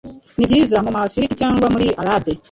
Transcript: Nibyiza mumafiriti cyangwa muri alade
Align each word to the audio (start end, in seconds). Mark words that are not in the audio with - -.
Nibyiza 0.37 0.77
mumafiriti 0.85 1.33
cyangwa 1.41 1.65
muri 1.73 1.87
alade 2.01 2.31